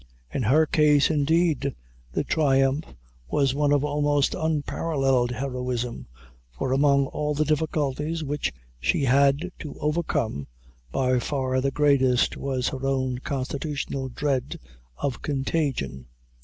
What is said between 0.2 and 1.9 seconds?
In her case, indeed,